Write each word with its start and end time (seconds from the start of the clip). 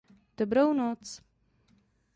Dobrou 0.35 0.73
noc. 0.73 1.21